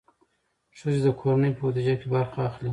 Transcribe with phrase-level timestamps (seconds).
[0.77, 2.69] ښځې د کورنۍ په بودیجه کې برخه اخلي.